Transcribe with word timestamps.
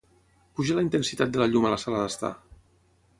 Puja 0.59 0.77
la 0.77 0.83
intensitat 0.85 1.35
de 1.35 1.41
la 1.43 1.47
llum 1.51 1.67
a 1.67 1.73
la 1.75 1.79
sala 1.83 2.01
d'estar. 2.05 2.33